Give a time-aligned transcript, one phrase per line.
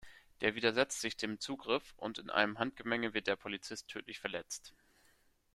[0.41, 4.73] Der widersetzt sich dem Zugriff, und in einem Handgemenge wird der Polizist tödlich verletzt.